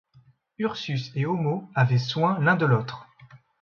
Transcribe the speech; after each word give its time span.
Ursus 0.57 1.11
et 1.13 1.27
Homo 1.27 1.69
avaient 1.75 1.99
soin 1.99 2.39
l’un 2.39 2.55
de 2.55 2.65
l’autre. 2.65 3.07